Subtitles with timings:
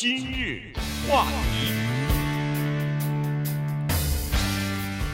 [0.00, 0.62] 今日
[1.08, 1.87] 话题，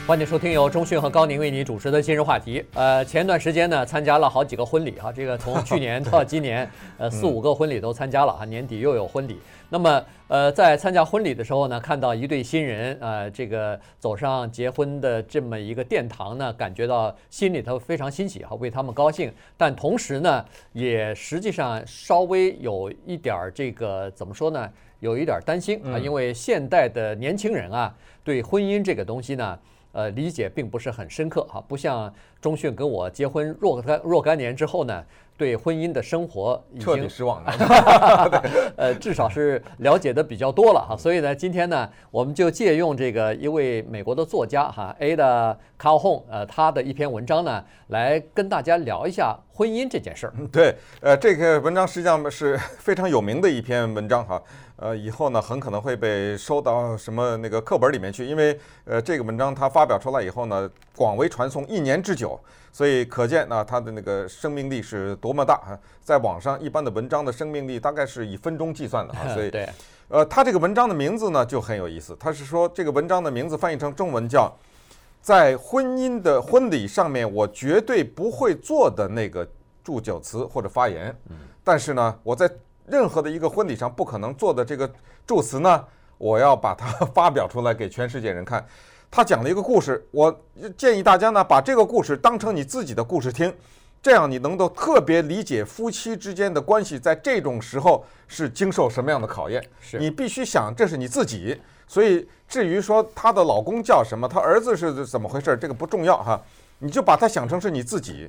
[0.06, 2.62] 欢迎收听由中讯和高宁为你主持的今日话题。
[2.74, 9.38] 呃，前段时间呢，参加了好几个婚礼哈，这个从去年到今年， 呃，四五个婚礼都参加了哈，年底又有婚礼。
[9.70, 19.32] 那么，呃，在参加婚礼的时候呢，看到一对新人，呃，这个走上结婚的这么一个殿堂呢，感觉到心里头非常欣喜哈，为他们高兴。
[19.56, 20.44] 但同时呢，
[20.74, 24.70] 也实际上稍微有一点儿这个怎么说呢？
[25.00, 29.58] 有一点担心啊，因为现代的年轻人啊，对婚姻这个东西呢，
[29.94, 35.02] 呃，理解并不是很深刻哈，不像钟迅跟我结婚若干若干年之后呢，
[35.38, 38.42] 对婚姻的生活已经彻底失望了，
[38.76, 40.96] 呃，至少是了解的比较多了哈。
[40.96, 50.34] 所以呢，今天呢，我们就借用这个一位美国的作家哈，Ada Calhoun，呃，他的一篇文章呢，来跟大家聊一下婚姻这件事儿。
[50.50, 54.42] 对，呃，这个文章实际上是非常有名的一篇文章哈。
[54.76, 62.38] 呃，以后呢，很可能会被收到什么那个课本里面去，因为呃，这个文章它发表出来以后呢，广为传颂一年之久，
[62.72, 65.78] 所以可见呢，它的那个生命力是多么大啊！
[66.02, 69.68] 在网上，一般的文章的生命力大概是以分钟计算的啊， 所以对，
[70.08, 74.52] 呃，它这个文章的名字呢就很有意思，它是说这个文章的名字翻译成中文叫
[75.22, 79.48] “在婚姻的婚礼上面，我绝对不会做的那个
[79.84, 81.16] 祝酒词或者发言”，
[81.62, 82.50] 但是呢，我在。
[82.86, 84.90] 任何的一个婚礼上不可能做的这个
[85.26, 85.84] 祝词呢，
[86.18, 88.64] 我要把它 发表出来给全世界人看。
[89.10, 90.44] 他讲了一个故事，我
[90.76, 93.54] 建议大家呢把这个故事当成你自己的故事听，
[94.02, 99.64] 这样你能够特别理解夫妻之间的关系在这种时候是经受什么样的考验。
[99.80, 106.42] 是你必须想这是你自己，所以至于说她的老公叫什么，她儿子是怎么回事，这个不重要哈，
[106.80, 108.28] 你就把它想成是你自己。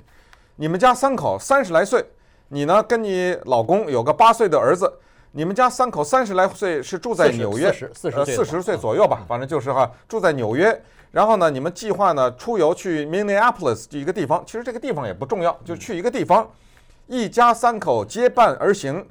[0.55, 2.05] 你们家三口三十来岁。
[2.49, 2.83] 你呢？
[2.83, 4.91] 跟你老公有个八岁的儿子，
[5.31, 10.79] 你们家三口三十来岁是住在纽约，四十四十岁左右吧，反正就是哈，住在纽约。
[11.11, 16.47] 然后呢，你们计划呢出游去 Minneapolis 这一个地方，其实这个地方也不重要，就去一个地方，
[17.07, 19.03] 一家三口结伴而行，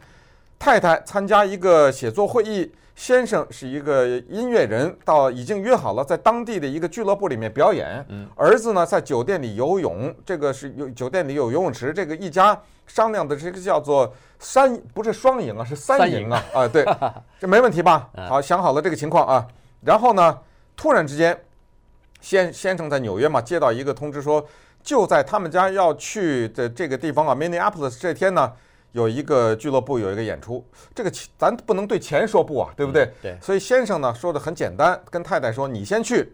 [0.58, 2.70] 太太参加一个写作会议。
[2.94, 8.06] 先生是一个音乐人，到已经约好了在当地的一个俱乐部里面表演。
[8.36, 11.92] 儿子呢在酒店里游泳，这个是有酒店里有游泳池。
[11.92, 16.68] 这个一家商量的这个叫做三，不是双赢啊，是三赢啊啊！
[16.68, 16.84] 对，
[17.40, 18.08] 这没问题吧？
[18.28, 19.46] 好，想好了这个情况啊。
[19.82, 20.38] 然后呢，
[20.76, 21.38] 突然之间，
[22.20, 24.46] 先先生在纽约嘛，接到一个通知说，
[24.82, 28.52] 就在他们家要去的这个地方啊，Minneapolis 这天呢。
[28.94, 33.10] 有一个俱乐部有一个演出，这个钱咱不能对钱说不啊，对不对？
[33.20, 33.36] 对。
[33.42, 36.32] 所以先生呢说的很简单，跟太太说：“你先去，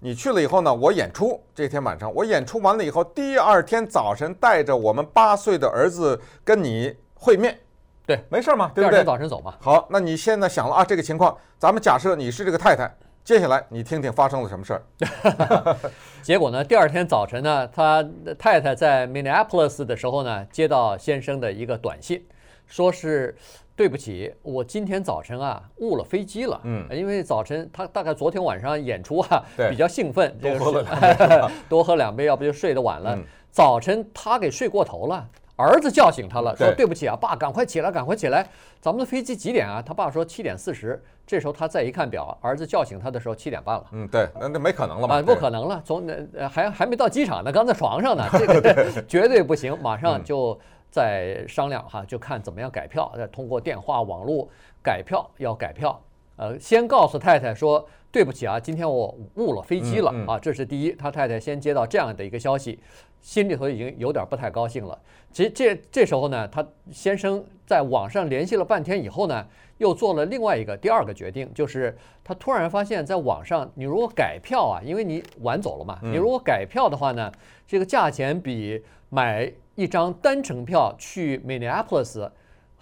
[0.00, 1.42] 你去了以后呢，我演出。
[1.54, 7.58] 这天晚上我演出完了以后，第二天早晨带着我们八岁的儿子跟你会面。”
[8.06, 8.96] 对，没事嘛，对不对？
[8.96, 9.54] 第二天早晨走嘛。
[9.58, 12.94] 好，那你现在想了啊，这个情况，咱们假设你是这个太太。
[13.24, 15.76] 接下来你听听发生了什么事儿？
[16.20, 16.62] 结果呢？
[16.62, 18.06] 第二天早晨呢，他
[18.38, 22.22] 太太在 Minneapolis 的时候呢，接到先生的一个短信，
[22.66, 23.34] 说是
[23.74, 26.60] 对不起，我今天早晨啊误了飞机了。
[26.64, 33.18] 嗯，因为早晨他大概昨天晚上演出啊 比较兴奋，多喝了 多喝两杯，要不就睡得晚了。
[33.50, 35.26] 早晨他给睡过头了。
[35.56, 38.46] 儿子叫醒他了，说：“对不起啊，爸，赶快起来，赶快起来，
[38.80, 43.84] 咱们的飞机几点啊？”他爸说：“七点四十。”这时候他再一看表，儿子叫醒他的时候七点半了。
[43.92, 45.16] 嗯，对，那那没可能了嘛？
[45.16, 50.58] 啊，不可能了，从那还还没到机场呢， 刚在床上呢，这个绝对不行，马上就
[50.90, 54.48] 在商量哈，就看怎么样改票，再通过电话、网络
[54.82, 55.98] 改票，要改票。
[56.36, 62.80] 呃，先告诉太太说：“对不起啊，今天我误了飞机了啊。”这是第一，他太太先接到这样的一个消息。
[63.24, 64.96] 心里头已经有点不太高兴了。
[65.32, 69.46] 其实这这时候呢，他先生在网上联系了半天以后呢，
[69.78, 77.32] 又做了另外一个第二个决定，就是他突然发现，在网上你如果改票啊，因为你晚走了嘛，你如果改票的话呢，
[77.66, 82.30] 这个价钱比买一张单程票去 Minneapolis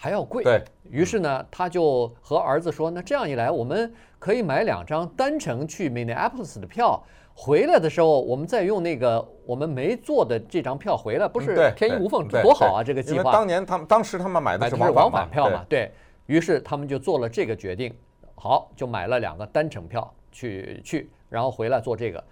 [0.02, 0.42] 还要贵。
[0.42, 0.60] 对。
[0.90, 7.00] 于是呢，他就和儿子说：“那这样一来，我们可以买两张单程去 Minneapolis 的票。”
[7.34, 12.82] 回来的时候，我们再用那个我们没做的这张票回来，不是天衣无缝，多好啊！
[12.84, 13.32] 这个计划。
[13.32, 15.90] 当年他们当时他们买的是往返票嘛，对，
[16.26, 17.94] 于是他们就做了这个决定，
[18.34, 22.22] 好，就买了两个单程票去去，然后回来做这个。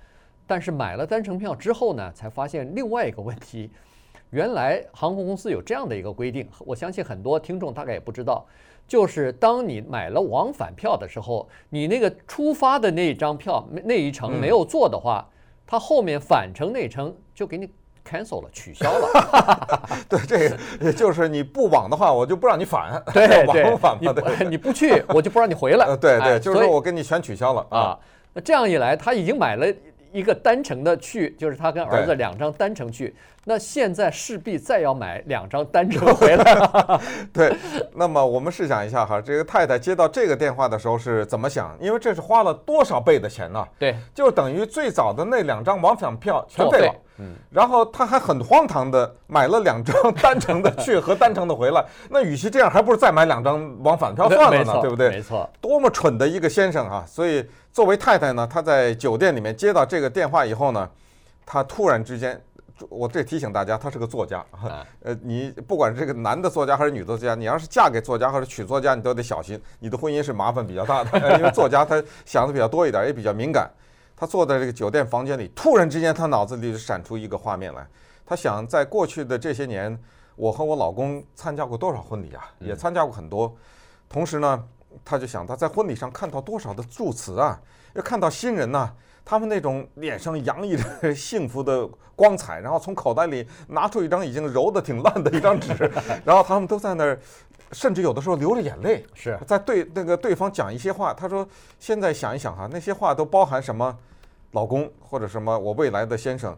[0.46, 3.70] 但是买了单程票之后呢，才发现另外一个问题，
[4.30, 8.46] 原来航空公司有这样的一个规定，我相信很多听众大概也不知道。
[8.86, 15.24] 就是当你买了往返票的时候，你那个出发的那一张票那一程没有坐的话，
[15.66, 17.68] 它后面返程那程就给你
[18.04, 19.98] cancel 了，取消了。
[20.10, 20.48] 对，这
[20.84, 23.00] 个就是你不往的话，我就不让你返。
[23.14, 25.86] 对对， 往返嘛，对你不去，我就不让你回来。
[25.86, 27.98] 呃，对对，就是说我给你全取消了啊。
[28.32, 29.66] 那这样一来，他已经买了
[30.12, 33.14] 一个单程的去，就是他跟儿子两张单程去。
[33.44, 37.00] 那现在势必再要买两张单程回来。
[37.32, 37.56] 对，
[37.94, 41.74] 那么我们试想一下哈，这个太太接到这个电话的时候是怎么想？
[41.80, 43.66] 因为这是花了多少倍的钱呢？
[43.78, 46.94] 对，就等于最早的那两张往返票全废了。
[47.16, 51.82] 嗯，然后他还很荒唐的买了两张单程的去和单程的回来。
[52.10, 55.08] 那与其这样，还不如再买两张往返票算了呢，对不对？
[55.08, 57.04] 没错，多么蠢的一个先生啊！
[57.06, 60.88] 所以作为太太呢，她在酒店里面接到这个电话以后呢，
[61.46, 62.38] 她突然之间。
[62.88, 64.44] 我这提醒大家，他是个作家。
[65.02, 71.18] 呃，你不管是这个男的作家还是女的作家，你要是嫁给作家或者娶作家，你都得小心，你的婚姻是麻烦比较大的。
[71.38, 73.70] 因为作家他想的比较多一点，也比较敏感。
[74.16, 77.86] 他坐在这个酒店房间里，突然之间他脑子里就闪出一个画面来。
[78.26, 79.98] 他想，在过去的这些年，
[80.36, 82.50] 我和我老公参加过多少婚礼啊？
[82.58, 83.54] 也参加过很多。
[84.08, 84.64] 同时呢，
[85.04, 87.60] 他就想他在婚礼上看到多少的祝词啊？
[87.94, 88.90] 要看到新人呐。
[89.24, 95.72] 他们那种脸上洋溢着幸福的光彩，然后从口袋里拿出一张已经揉得挺烂的一张纸，
[96.24, 97.18] 然后他们都在那儿，
[97.72, 101.14] 甚至有的时候流着眼泪，是在对那个对方讲一些话。
[101.14, 101.46] 他说
[101.78, 103.96] ：“现在想一想哈，那些话都包含什么？
[104.52, 106.56] 老公或者什么我未来的先生，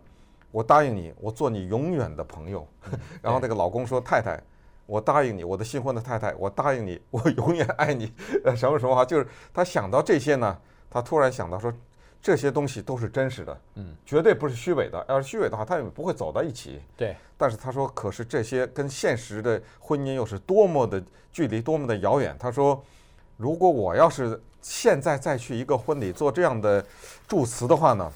[0.51, 2.67] 我答应你，我做你永远的朋友。
[3.21, 4.43] ”然后那个老公说：“太太，
[4.87, 8.13] 我答应你，我的新婚的太太，我答应你，我永远爱你。”
[8.45, 9.05] 呃，什么什么话？
[9.05, 10.59] 就是他想到这些呢，
[10.91, 11.73] 他突然想到说。
[12.23, 15.05] 这些东西都是真实的，嗯，绝对不是虚伪的。
[15.09, 16.81] 要是虚伪的话，他也不会走到一起。
[16.97, 17.17] 对。
[17.37, 21.03] 但是他说，可是这些跟现实的婚姻又是多么的
[21.33, 22.37] 距离，多么的遥远。
[22.39, 22.81] 他说，
[23.37, 26.85] 如果我要是现在再去一个婚礼做这样的
[27.27, 28.13] 祝词的话呢，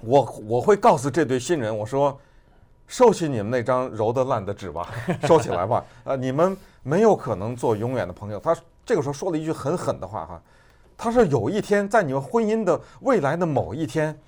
[0.00, 2.18] 我我会告诉这对新人，我说，
[2.88, 4.90] 收起你们那张揉得烂的纸吧，
[5.28, 5.84] 收起来吧。
[6.04, 8.40] 呃，你们没有可能做永远的朋友。
[8.40, 8.56] 他
[8.86, 10.42] 这个时候说了一句很狠的话哈。
[10.96, 14.18] 他说：“有一天，在你们婚姻的未来的某一天，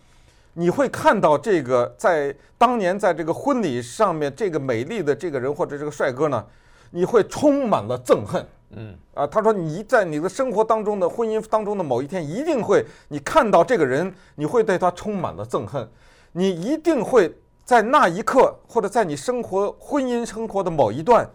[0.53, 6.45] 你会看到这个在当年在这个婚礼上面这个美丽的这个人或者这个帅哥呢，
[6.91, 8.47] 你会充满了憎恨。
[8.73, 15.89] 嗯啊，他说你在你的生活当中的婚姻当中的某一天，一定会你看到这个人，你会对他充满了憎恨。
[16.33, 17.35] 你一定会
[17.65, 21.27] 在那一刻，或者在你生活婚姻生活的某一段，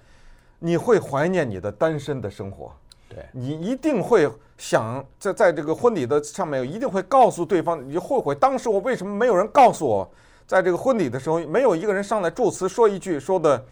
[0.59, 2.71] 你会怀念你的单身的生活。”
[3.31, 10.09] 你一定会想在在这个婚礼的上面，一定会告诉对方，你就后悔当时我为什么没有人告诉我，
[10.45, 13.63] 在这个婚礼的时候，没有一个人上来祝词说一句，说的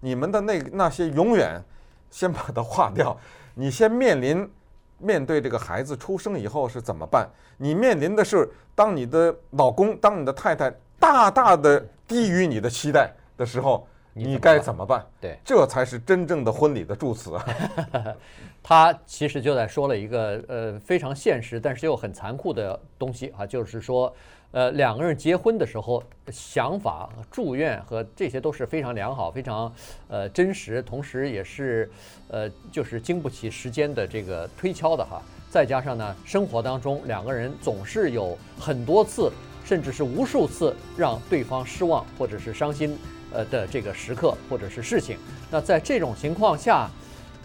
[0.00, 1.62] 你们的那那些永远，
[2.10, 3.16] 先把它划掉。
[3.54, 4.48] 你先面临
[4.98, 7.28] 面对这个孩子出生以后是怎么办？
[7.58, 13.86] 你面临的是当你的老公，当你的太太大大的低于你的期待的时候。
[14.24, 15.04] 你该怎么办？
[15.20, 17.46] 对，这才是真正的婚礼的祝词啊。
[18.62, 24.14] 他其实就在说了一个呃非常现实，但是又很残酷的东西啊，就是说，
[24.52, 29.72] 呃两个人结婚的时候想法、祝愿和这些都是非常良好、非常
[30.08, 31.90] 呃真实，同时也是
[32.28, 35.22] 呃就是经不起时间的这个推敲的哈。
[35.48, 39.32] 再加上呢，生活当中两个人总是有很多次，
[39.64, 42.96] 甚至是无数次让对方失望或者是伤心。
[43.32, 45.18] 呃的这个时刻或者是事情，
[45.50, 46.88] 那在这种情况下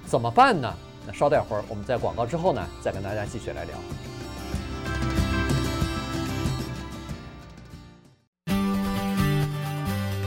[0.05, 0.73] 怎么办呢？
[1.07, 3.73] 那稍待会儿，我们在广告之后呢，再跟大家继续来聊。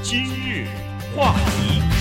[0.02, 0.66] 今日
[1.16, 1.97] 话题。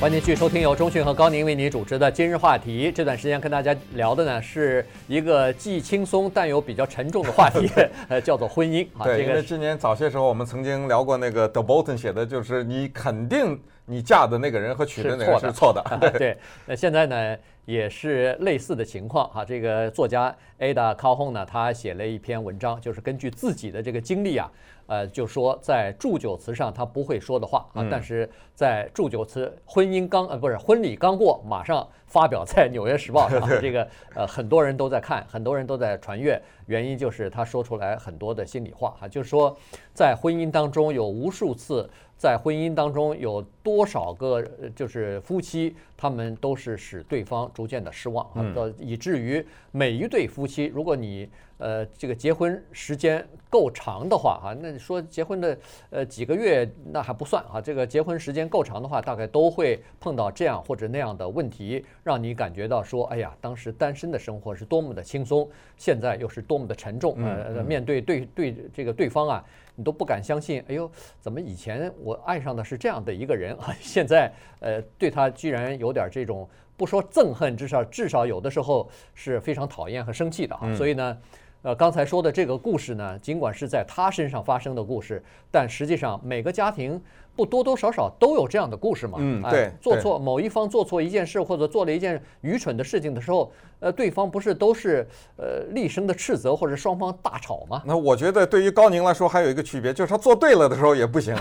[0.00, 2.92] 欢迎继续收听由中讯和高宁为您主持的今日话题。
[2.94, 7.68] 这段时间跟大家聊的呢，是一个既轻松但又比较沉重的话题，
[8.08, 8.86] 呃，叫做婚姻。
[9.02, 15.82] 对，因为今年早些时候我们曾经聊过那个 The Bolton 写的，就是你肯定你嫁的那个人和娶的那个人是错的。
[16.00, 19.44] 对，对，那现在呢也是类似的情况哈。
[19.44, 24.50] 这个作家 Ada Calhoun 呢，他写了一篇文章，就是根据自己的这个经历啊。
[24.86, 39.54] 呃，就说在祝酒词上他不会说的话啊，但是在祝酒词婚姻刚呃不是婚礼刚过，马上发表在《纽约时报》 上，这个呃很多人都在看，很多人都在传阅，原因就是他说出来很多的心里话哈，就是说
[39.92, 41.86] 在婚姻当中有无数次，
[42.18, 44.42] 在婚姻当中有多少个
[44.74, 55.58] 就是夫妻，他们都是使对方逐渐的失望啊，到以至于每一对夫妻，如果你呃这个结婚时间够长的话啊，那你说结婚的
[55.90, 69.44] 呃几个月那还不算啊，这个结婚时间够长的话，大概都会碰到这样或者那样的问题，让你感觉到说，哎呀，当时单身的生活是多么的轻松，现在又是多么的沉重，呃，面对对对这个对方啊。
[69.74, 73.72] 你都不敢相信，哎呦，怎么以前我爱上的是这样的一个人啊？
[73.80, 80.74] 现在呃，对他居然有点这种不说憎恨，至少至少有的时候是非常讨厌和生气的啊。
[80.74, 81.16] 所以呢，
[81.62, 87.00] 呃，刚才说的这个故事呢，尽管是在他身上发生的故事，但实际上每个家庭。
[87.38, 89.18] 不多多少少都有这样的故事嘛？
[89.20, 97.80] 嗯，对，做错某一方做错一件事，或者做了一件愚蠢的事情的时候，呃，对方不是都是呃厉声的斥责，或者双方大吵吗？
[97.86, 101.32] 那我觉得对于高宁来说还有一个区别，就是他做对了的时候也不行，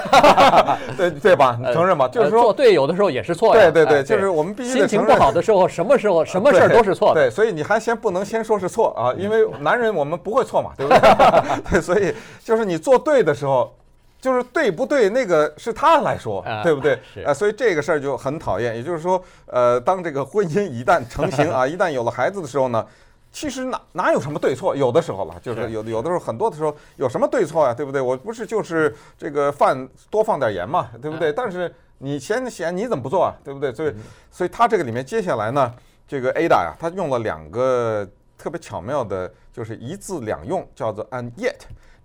[0.96, 1.60] 对对吧？
[1.74, 2.08] 承认吧？
[2.08, 3.54] 就是说做对有的时候也是错。
[3.54, 7.22] 对对对，就是我们必须心情不好的时候，什么时候什么事儿都是错的。
[7.22, 11.00] 对，所以你还先不能先说是错啊，因为男人我们不会错嘛，对不对？
[11.72, 12.14] 对，所以
[12.44, 13.74] 就是你做对的时候。
[14.28, 15.10] 就是对不对？
[15.10, 17.00] 那个是他来说，对不对？
[17.24, 18.76] 呃，所以这个事儿就很讨厌。
[18.76, 22.86] 也就是说，呃，当这个婚姻一旦成型 啊，一旦有了孩子的时候呢，
[23.32, 24.76] 其实哪哪有什么对错？
[24.76, 27.74] 有的时候了，就是有有的时候很多的时候有什么对错呀？
[27.74, 28.02] 对不对？
[28.02, 31.32] 我不是就是这个饭多放点盐嘛，对不对？
[31.32, 33.34] 但是你嫌咸，你怎么不做啊？
[33.46, 33.74] 对不对？
[33.74, 33.94] 所以，
[34.30, 35.72] 所以他这个里面接下来呢，
[36.06, 38.06] 这个 Ada 呀，他用了两个
[38.38, 41.56] 特别巧妙的，就是一字两用，叫做 and yet。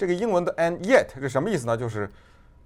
[0.02, 1.76] 这个英文的 and yet 是什么意思呢？
[1.76, 2.11] 就是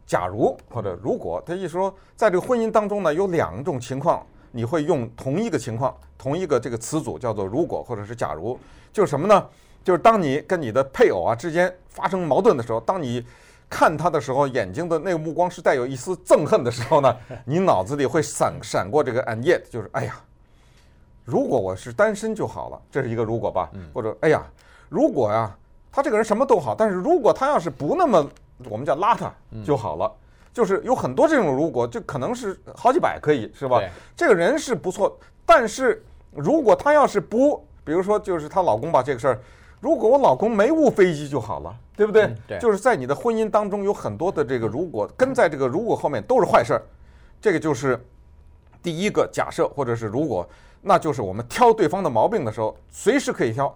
[0.06, 8.58] 假如或者如果，他意思说，在这个婚姻当中呢，有两种情况，你会用同一个情况，同一个这个词组叫做如果或者是假如，
[8.90, 9.46] 就是什么呢？
[9.84, 13.22] 就是当你跟你的配偶啊之间发生矛盾的时候，当你
[13.68, 17.14] 看他的时候，眼睛的那个目光是带有一丝憎恨的时候呢，
[17.44, 20.18] 你脑子里会闪闪过这个 and yet，就是哎呀，
[21.26, 24.42] 如果我是单身就好了，这是一个如果吧，或者哎呀，
[24.88, 25.54] 如果呀。
[25.96, 28.28] 他这个人什么都好，但是如果他要是不那么
[28.68, 29.30] 我们叫邋遢
[29.64, 30.12] 就好了，嗯、
[30.52, 33.80] 就是有很多这种如果，就可能是好几百可以是吧？
[34.14, 39.40] 这个人是不错，但是如果他要是不，比如说就是她老公吧这个事儿，
[39.80, 42.24] 如果我老公没误飞机就好了，对不对？
[42.24, 46.82] 嗯、对，就是在你的婚姻当中有很多的这个如果跟在这个如果后面都是坏事儿，
[47.40, 47.98] 这个就是
[48.82, 50.46] 第一个假设或者是如果，
[50.82, 53.74] 那就是我们挑对方的毛病的时候随时可以挑。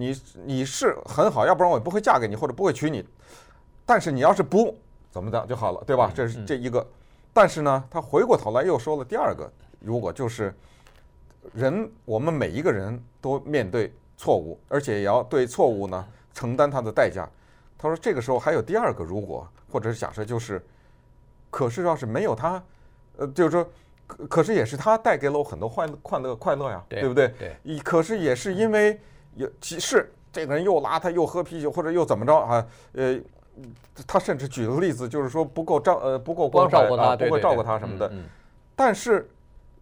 [0.00, 3.06] 你你是很好，要不然我也不会嫁给你，或者不会娶你。
[3.84, 4.74] 但是你要是不
[5.10, 6.10] 怎么的就好了，对吧？
[6.14, 6.86] 这是这一个。
[7.34, 10.54] 但是呢，他回过头来又说了第二个，如果就是
[11.52, 17.28] 人，我们每一个人都面对错误，而且也要对错误呢承担它的代价。
[17.76, 20.64] 他说这个时候还有第二个如果，或者是假设，就是
[21.50, 22.62] 可是要是没有他，
[23.18, 23.68] 呃，就是说
[24.06, 27.34] 可可是也是他带给了我很多快乐快乐快乐呀，对不对？
[27.38, 27.78] 对。
[27.80, 28.98] 可是也是因为。
[29.34, 32.66] 有其是这个人又邋遢又喝啤酒或者又怎么着啊？
[32.92, 33.18] 呃，
[34.06, 38.10] 他甚至举个例子，就是说不够照呃不够光照顾他，不会照顾他什么的。
[38.74, 39.30] 但是，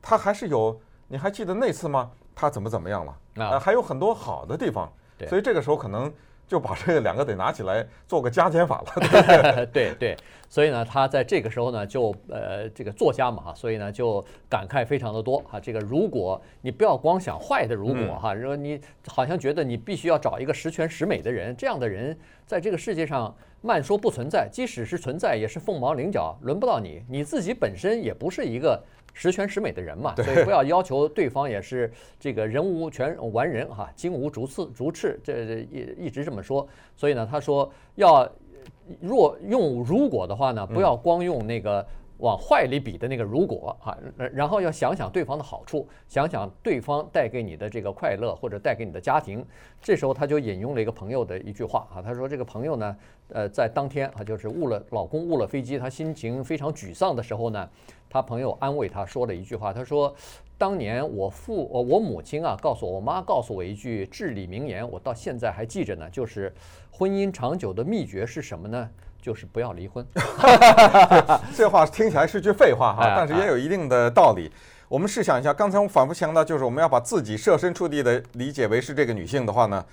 [0.00, 2.10] 他还是有，你还记得那次吗？
[2.34, 3.44] 他怎么怎么样了？
[3.44, 4.90] 啊，还有很多好的地方。
[5.28, 6.12] 所以这个时候可能。
[6.48, 9.90] 就把这两个得拿起来做个加减法了，对 对？
[9.90, 10.16] 对对，
[10.48, 15.60] 所以呢，他在这个时候呢，就呃这个作家嘛，所以呢就感慨非常的多哈。
[15.60, 27.02] 这个如果你不要光想坏的如果哈，如果你好像觉得你必须要找一个十全十美的人，这样的人在这个世界上慢说不存在，即使是存在，也是凤毛麟角，轮不到你。
[27.08, 28.82] 你自己本身也不是一个。
[29.18, 36.64] 十全十美的人嘛，所以不要要求对方也是这个人无全完人哈，金无足赤足赤，这一一直这么说。
[36.94, 38.30] 所以呢，他说要
[39.00, 41.84] 若用如果的话呢，不要光用那个。
[42.18, 43.96] 往坏里比的那个如果啊，
[44.32, 49.44] 然后要想想对方的好处，想想对方带给你的这个快乐或者带给你的家庭。
[49.80, 52.96] 这时候他就引用了一个朋友的一句话啊，他说这个朋友呢，
[53.28, 57.68] 呃，在当天啊，就是误了老公误了飞机，他心情非常沮丧的时候呢，
[58.10, 60.12] 他朋友安慰他说了一句话，他说，
[60.56, 66.52] 当年我父我母亲啊告诉我，我妈告诉我一句至理名言，我到现在还记着呢，就是
[66.90, 68.90] 婚姻长久的秘诀是什么呢？
[69.20, 70.06] 就是不要离婚，
[71.54, 74.50] 这话听起来是句废话哈，但是也有一定的道理。
[74.88, 79.84] 我们试想一下，刚才我们反复强调，就是我们要把自己设身处地的理解为是这个女性的话呢，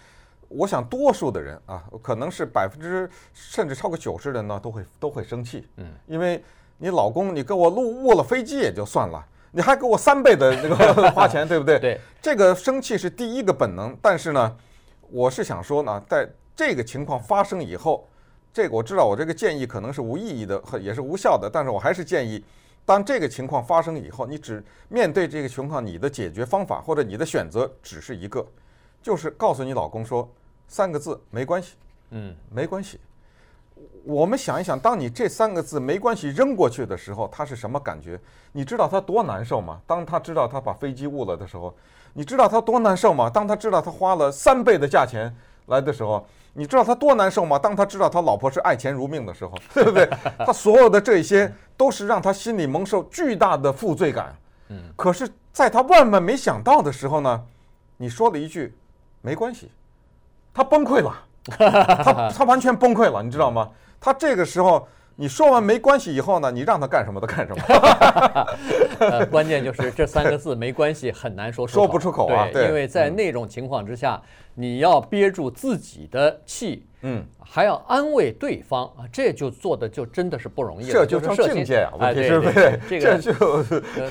[0.47, 5.67] 我想多数的人啊，可能是百分之甚至超过九十的人呢，都会都会生气。
[5.77, 6.41] 嗯，因为
[6.77, 11.77] 你老公你给我误误了飞机也就算了，你还给我三倍的那个 花钱，对不对？
[11.79, 13.97] 对，这个生气是第一个本能。
[14.01, 14.55] 但是呢，
[15.09, 18.07] 我是想说呢，在这个情况发生以后。
[18.55, 22.41] 这个我知道，我这个建议可能是无意义的，也是无效的，但是我还是建议
[22.85, 28.47] 当这个情况发生以后，你只面对这个情况，你的解决方法或者你的选择只是一个，
[29.03, 30.31] 就是告诉你老公说
[30.69, 31.73] 三个字：没关系。
[32.11, 32.97] 嗯，没关系。
[34.05, 38.17] 我们想一想，当你这三个字“没关系”扔过去的时候，他是什么感觉？
[38.53, 39.81] 你知道他多难受吗？
[39.85, 41.75] 当他知道他把飞机误了的时候，
[42.13, 43.29] 你知道他多难受吗？
[43.29, 45.35] 当他知道他花了三倍的价钱
[45.67, 47.57] 来的时候，你知道他多难受吗？
[47.57, 50.09] 当他知道他老婆是爱钱如命的时候， 对不对？
[50.45, 54.35] 他所有的这些都是让他心里蒙受巨大的负罪感。
[54.69, 57.43] 嗯，可是在他万万没想到的时候呢，
[57.97, 58.75] 你说了一句
[59.21, 59.71] “没关系”，
[60.53, 61.13] 他崩溃了。
[61.45, 63.69] 他 他完全崩溃了，你知道吗？
[64.01, 68.47] 他这个时候你说完没关系以后呢，你让他干什么他干什么。
[68.99, 72.47] 呃，关键就是这三个字没关系很难说出口，说不出口啊。
[72.51, 74.21] 对，因为在那种情况之下，
[74.53, 80.91] 你要憋住自己的气，嗯，还要安慰对方啊，这就做的就真的是不容易了。
[80.91, 83.17] 这就叫境界啊，哎，对对对，这个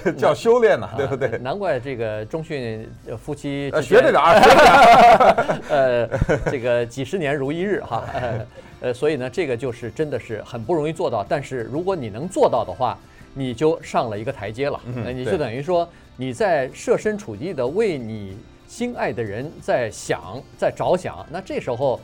[0.03, 1.39] 就 叫修炼呐，对不对？
[1.39, 6.09] 难怪这个中训夫妻学这点儿， 呃，
[6.51, 8.05] 这个几十年如一日哈，
[8.85, 11.25] 呃，所以呢，这个就是真的是很不容易做到。
[11.27, 12.99] 但是如果你能做到的话，
[13.33, 15.89] 你就上了一个台阶了，那你就等于说
[16.19, 18.37] 你在设身处地的为你。
[18.67, 22.01] 心爱的人在想，在着想，那这时候，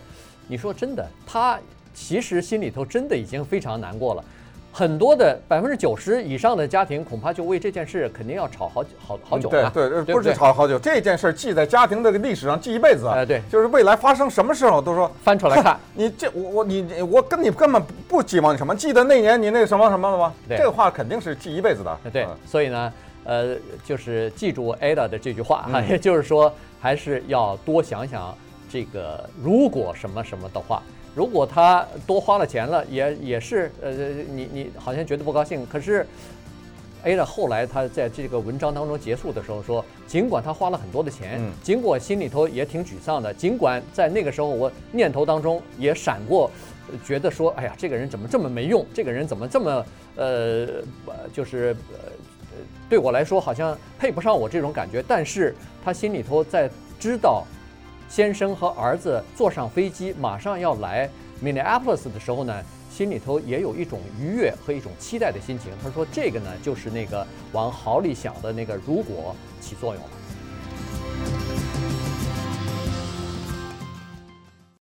[0.47, 1.59] 你说真的，他
[1.93, 4.25] 其实心里头真的已经非常难过了。
[4.73, 9.71] 很多的百分之九十以上的家庭，恐怕就为这件事肯定要吵好久好好久了。
[9.75, 13.15] 对对，不是吵好久，这件事记在家庭的历史上记一辈子啊。
[13.17, 15.79] 哎，对，就是未来发生什么事候都说翻出来看。
[15.95, 20.33] 你这我我你我跟你根本不寄望你什么，记得那年你那什么什么了吗？
[20.49, 21.99] 这个话肯定是记一辈子的。
[22.13, 22.93] 对，所以呢。
[23.23, 26.51] 呃，就是记住 Ada 的这句话哈， 也就是说，
[26.81, 28.35] 还是要多想想
[28.69, 30.83] 这个如果什么什么的话。
[31.15, 33.91] 如果他多花了钱了，也也是呃，
[34.33, 35.67] 你你好像觉得不高兴。
[35.67, 36.07] 可是
[37.05, 46.51] Ada 后来他在这个文章当中结束的时候说，尽管他花了很多的钱，尽管心里头也挺沮丧的，尽管在那个时候我念头当中也闪过，
[47.05, 48.85] 觉得说，哎呀，这个人怎么这么没用？
[48.95, 49.87] 这个人怎么这么
[50.17, 50.67] 呃，
[51.33, 52.11] 就是呃。
[52.91, 55.03] 对我来说，好像配不上我这种感觉。
[55.07, 57.45] 但是他心里头在知道，
[58.11, 61.09] 先生和儿子坐上飞机马上要来
[61.41, 65.71] Minneapolis 的时候呢，心里头也有一种愉悦和一种期待的心情。
[65.81, 70.11] 他说：“这个呢，就是那个往好里想的那个如果起作用了。”